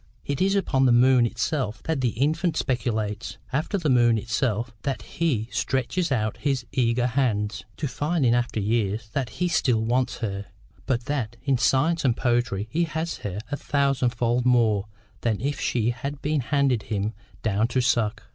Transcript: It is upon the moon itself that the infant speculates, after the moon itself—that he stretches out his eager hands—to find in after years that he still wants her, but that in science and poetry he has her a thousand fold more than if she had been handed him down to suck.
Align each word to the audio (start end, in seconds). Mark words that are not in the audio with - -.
It 0.25 0.41
is 0.41 0.55
upon 0.55 0.87
the 0.87 0.91
moon 0.91 1.27
itself 1.27 1.83
that 1.83 2.01
the 2.01 2.09
infant 2.19 2.57
speculates, 2.57 3.37
after 3.53 3.77
the 3.77 3.87
moon 3.87 4.17
itself—that 4.17 5.03
he 5.03 5.47
stretches 5.51 6.11
out 6.11 6.37
his 6.37 6.65
eager 6.71 7.05
hands—to 7.05 7.87
find 7.87 8.25
in 8.25 8.33
after 8.33 8.59
years 8.59 9.09
that 9.13 9.29
he 9.29 9.47
still 9.47 9.83
wants 9.83 10.17
her, 10.17 10.47
but 10.87 11.05
that 11.05 11.35
in 11.43 11.59
science 11.59 12.03
and 12.03 12.17
poetry 12.17 12.67
he 12.71 12.85
has 12.85 13.17
her 13.17 13.37
a 13.51 13.57
thousand 13.57 14.09
fold 14.09 14.43
more 14.43 14.87
than 15.21 15.39
if 15.39 15.59
she 15.61 15.91
had 15.91 16.19
been 16.23 16.41
handed 16.41 16.81
him 16.89 17.13
down 17.43 17.67
to 17.67 17.79
suck. 17.79 18.23